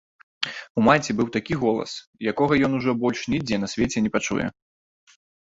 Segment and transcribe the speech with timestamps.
[0.79, 1.91] У маці быў такі голас,
[2.33, 4.47] якога ён ужо больш нідзе на свеце не пачуе.